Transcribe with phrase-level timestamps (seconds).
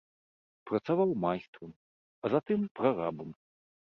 [0.69, 1.71] Працаваў майстрам,
[2.23, 3.29] а затым прарабам.